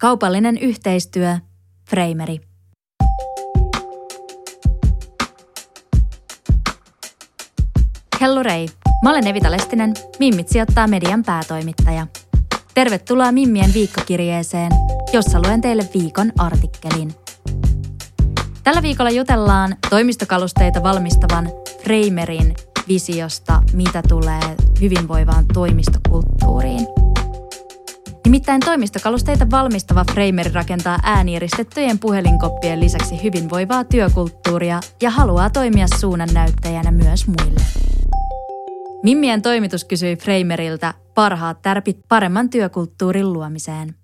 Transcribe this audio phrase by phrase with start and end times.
[0.00, 1.36] Kaupallinen yhteistyö,
[1.90, 2.40] Frameri.
[8.20, 8.68] Hellurei,
[9.02, 12.06] mä olen Evita Lestinen, Mimmit sijoittaa median päätoimittaja.
[12.74, 14.72] Tervetuloa Mimmien viikkokirjeeseen,
[15.12, 17.14] jossa luen teille viikon artikkelin.
[18.64, 21.50] Tällä viikolla jutellaan toimistokalusteita valmistavan
[21.82, 22.54] Framerin
[22.88, 27.03] visiosta, mitä tulee hyvinvoivaan toimistokulttuuriin.
[28.24, 37.26] Nimittäin toimistokalusteita valmistava Framer rakentaa äänieristettyjen puhelinkoppien lisäksi hyvinvoivaa työkulttuuria ja haluaa toimia suunnannäyttäjänä myös
[37.26, 37.60] muille.
[39.02, 43.94] Mimmien toimitus kysyi Frameriltä parhaat tärpit paremman työkulttuurin luomiseen.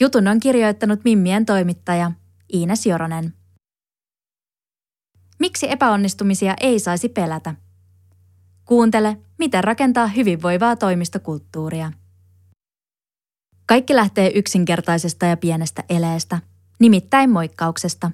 [0.00, 2.12] Jutun on kirjoittanut Mimmien toimittaja
[2.54, 3.32] Iines Joronen.
[5.38, 7.54] Miksi epäonnistumisia ei saisi pelätä?
[8.64, 11.92] Kuuntele, miten rakentaa hyvinvoivaa toimistokulttuuria.
[13.70, 16.38] Kaikki lähtee yksinkertaisesta ja pienestä eleestä,
[16.78, 18.10] nimittäin moikkauksesta.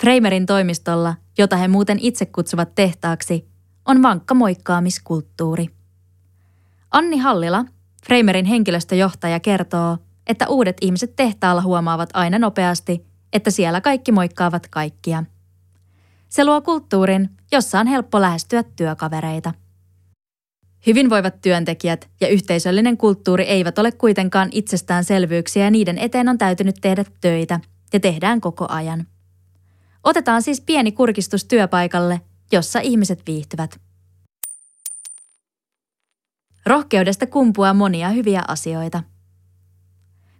[0.00, 3.48] Framerin toimistolla, jota he muuten itse kutsuvat tehtaaksi,
[3.86, 5.66] on vankka moikkaamiskulttuuri.
[6.90, 7.64] Anni Hallila,
[8.06, 15.24] Framerin henkilöstöjohtaja, kertoo, että uudet ihmiset tehtaalla huomaavat aina nopeasti, että siellä kaikki moikkaavat kaikkia.
[16.28, 19.52] Se luo kulttuurin, jossa on helppo lähestyä työkavereita.
[20.86, 27.04] Hyvinvoivat työntekijät ja yhteisöllinen kulttuuri eivät ole kuitenkaan itsestäänselvyyksiä ja niiden eteen on täytynyt tehdä
[27.20, 27.60] töitä
[27.92, 29.06] ja tehdään koko ajan.
[30.04, 32.20] Otetaan siis pieni kurkistus työpaikalle,
[32.52, 33.80] jossa ihmiset viihtyvät.
[36.66, 39.02] Rohkeudesta kumpuaa monia hyviä asioita.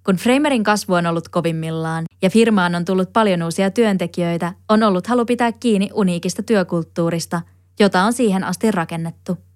[0.04, 5.06] Kun Framerin kasvu on ollut kovimmillaan ja firmaan on tullut paljon uusia työntekijöitä, on ollut
[5.06, 7.42] halu pitää kiinni uniikista työkulttuurista,
[7.80, 9.47] jota on siihen asti rakennettu.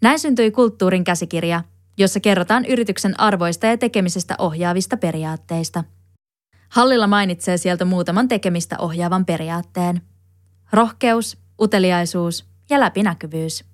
[0.00, 1.64] Näin syntyi kulttuurin käsikirja,
[1.96, 5.84] jossa kerrotaan yrityksen arvoista ja tekemisestä ohjaavista periaatteista.
[6.68, 10.00] Hallilla mainitsee sieltä muutaman tekemistä ohjaavan periaatteen.
[10.72, 13.64] Rohkeus, uteliaisuus ja läpinäkyvyys.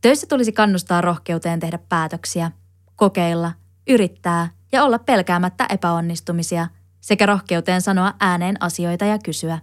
[0.00, 2.50] Töissä tulisi kannustaa rohkeuteen tehdä päätöksiä,
[2.96, 3.52] kokeilla,
[3.88, 6.66] yrittää ja olla pelkäämättä epäonnistumisia
[7.00, 9.58] sekä rohkeuteen sanoa ääneen asioita ja kysyä.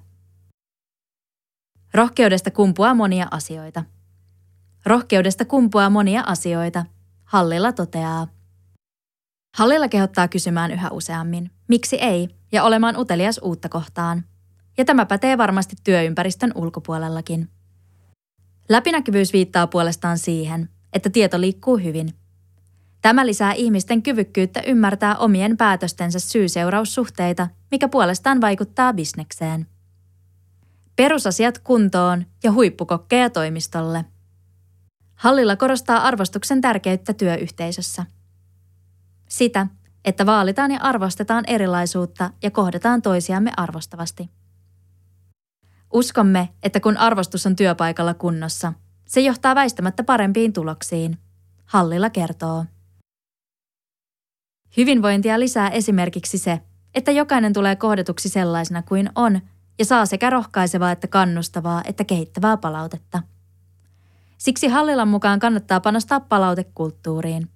[1.94, 3.84] Rohkeudesta kumpuaa monia asioita.
[4.86, 6.86] Rohkeudesta kumpuaa monia asioita,
[7.24, 8.28] Hallilla toteaa.
[9.58, 14.24] Hallilla kehottaa kysymään yhä useammin, miksi ei, ja olemaan utelias uutta kohtaan.
[14.78, 17.50] Ja tämä pätee varmasti työympäristön ulkopuolellakin.
[18.70, 22.14] Läpinäkyvyys viittaa puolestaan siihen, että tieto liikkuu hyvin.
[23.02, 29.68] Tämä lisää ihmisten kyvykkyyttä ymmärtää omien päätöstensä syy-seuraussuhteita, mikä puolestaan vaikuttaa bisnekseen.
[30.96, 34.06] Perusasiat kuntoon ja huippukokkeja toimistolle–
[35.16, 38.06] Hallilla korostaa arvostuksen tärkeyttä työyhteisössä.
[39.30, 39.68] Sitä,
[40.06, 44.30] että vaalitaan ja arvostetaan erilaisuutta ja kohdataan toisiamme arvostavasti.
[45.94, 48.74] Uskomme, että kun arvostus on työpaikalla kunnossa,
[49.06, 51.18] se johtaa väistämättä parempiin tuloksiin.
[51.66, 52.66] Hallilla kertoo.
[54.78, 56.62] Hyvinvointia lisää esimerkiksi se,
[56.96, 59.42] että jokainen tulee kohdatuksi sellaisena kuin on
[59.80, 63.22] ja saa sekä rohkaisevaa että kannustavaa että kehittävää palautetta–
[64.44, 67.50] Siksi Hallilan mukaan kannattaa panostaa palautekulttuuriin.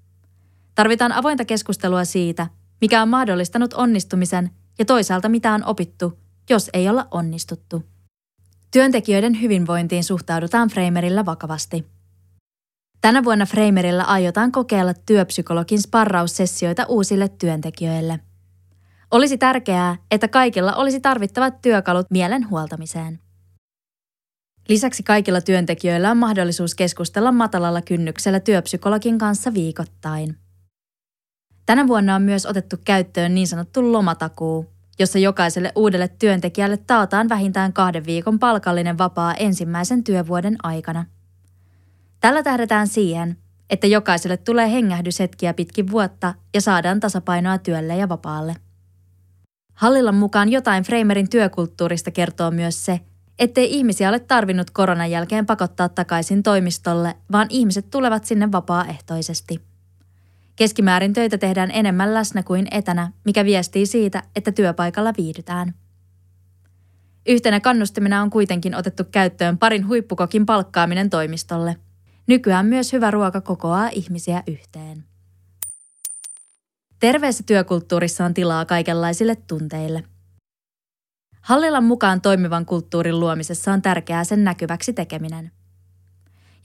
[0.76, 2.48] Tarvitaan avointa keskustelua siitä,
[2.82, 4.50] mikä on mahdollistanut onnistumisen
[4.80, 7.84] ja toisaalta mitä on opittu, jos ei olla onnistuttu.
[8.72, 11.86] Työntekijöiden hyvinvointiin suhtaudutaan Framerillä vakavasti.
[13.02, 18.20] Tänä vuonna Framerilla aiotaan kokeilla työpsykologin sparraussessioita uusille työntekijöille.
[19.12, 23.27] Olisi tärkeää, että kaikilla olisi tarvittavat työkalut mielen huoltamiseen.
[24.70, 30.38] Lisäksi kaikilla työntekijöillä on mahdollisuus keskustella matalalla kynnyksellä työpsykologin kanssa viikoittain.
[31.66, 34.66] Tänä vuonna on myös otettu käyttöön niin sanottu lomatakuu,
[35.00, 41.06] jossa jokaiselle uudelle työntekijälle taataan vähintään kahden viikon palkallinen vapaa ensimmäisen työvuoden aikana.
[42.20, 43.38] Tällä tähdetään siihen,
[43.70, 48.56] että jokaiselle tulee hengähdyshetkiä pitkin vuotta ja saadaan tasapainoa työlle ja vapaalle.
[49.74, 53.00] Hallilan mukaan jotain Framerin työkulttuurista kertoo myös se,
[53.40, 59.62] ettei ihmisiä ole tarvinnut koronan jälkeen pakottaa takaisin toimistolle, vaan ihmiset tulevat sinne vapaaehtoisesti.
[60.56, 65.74] Keskimäärin töitä tehdään enemmän läsnä kuin etänä, mikä viestii siitä, että työpaikalla viihdytään.
[67.28, 71.78] Yhtenä kannustimena on kuitenkin otettu käyttöön parin huippukokin palkkaaminen toimistolle.
[72.28, 75.04] Nykyään myös hyvä ruoka kokoaa ihmisiä yhteen.
[77.00, 80.04] Terveessä työkulttuurissa on tilaa kaikenlaisille tunteille.
[81.48, 85.52] Hallilan mukaan toimivan kulttuurin luomisessa on tärkeää sen näkyväksi tekeminen.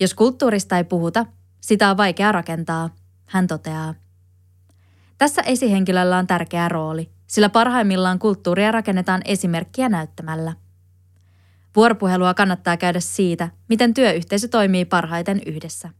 [0.00, 1.26] Jos kulttuurista ei puhuta,
[1.60, 2.90] sitä on vaikea rakentaa,
[3.26, 3.94] hän toteaa.
[5.18, 10.52] Tässä esihenkilöllä on tärkeä rooli, sillä parhaimmillaan kulttuuria rakennetaan esimerkkiä näyttämällä.
[11.76, 15.90] Vuoropuhelua kannattaa käydä siitä, miten työyhteisö toimii parhaiten yhdessä.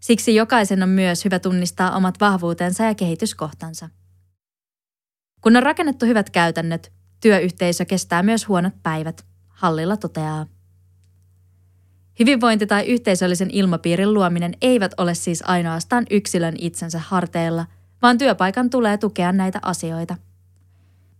[0.00, 3.88] Siksi jokaisen on myös hyvä tunnistaa omat vahvuutensa ja kehityskohtansa.
[5.40, 10.46] Kun on rakennettu hyvät käytännöt, työyhteisö kestää myös huonot päivät, Hallilla toteaa.
[12.18, 17.66] Hyvinvointi tai yhteisöllisen ilmapiirin luominen eivät ole siis ainoastaan yksilön itsensä harteilla,
[18.02, 20.16] vaan työpaikan tulee tukea näitä asioita.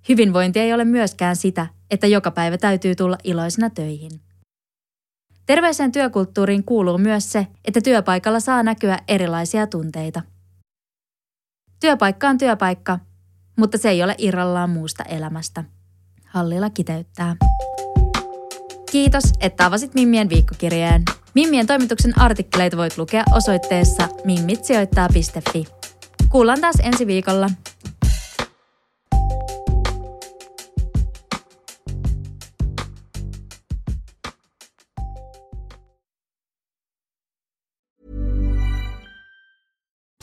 [0.09, 4.21] Hyvinvointi ei ole myöskään sitä, että joka päivä täytyy tulla iloisena töihin.
[5.47, 10.23] Terveeseen työkulttuuriin kuuluu myös se, että työpaikalla saa näkyä erilaisia tunteita.
[11.81, 12.99] Työpaikka on työpaikka,
[13.57, 15.65] mutta se ei ole irrallaan muusta elämästä.
[16.31, 17.37] Hallilla kiteyttää.
[18.91, 21.03] Kiitos, että avasit Mimmien viikkokirjeen.
[21.35, 25.65] Mimmien toimituksen artikkeleita voit lukea osoitteessa mimmitsijoittaa.fi.
[26.29, 27.51] Kuullaan taas ensi viikolla.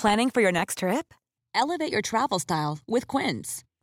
[0.01, 1.13] Planning for your next trip?
[1.56, 3.67] Elevate your travel style with Quince.